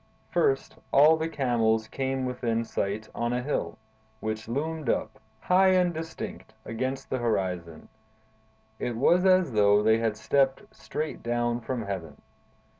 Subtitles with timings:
[0.31, 3.77] First, all the camels came within sight on a hill,
[4.19, 7.87] which loomed up, high and distinct, against the horizon;
[8.79, 12.19] it was as though they had stepped straight down from heaven.